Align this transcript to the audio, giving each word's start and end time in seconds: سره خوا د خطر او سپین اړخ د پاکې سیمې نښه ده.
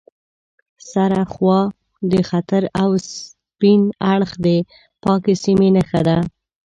سره 0.91 1.19
خوا 1.33 1.59
د 2.11 2.13
خطر 2.29 2.63
او 2.81 2.89
سپین 3.11 3.81
اړخ 4.13 4.31
د 4.45 4.47
پاکې 5.03 5.33
سیمې 5.43 5.69
نښه 5.75 6.01
ده. 6.07 6.17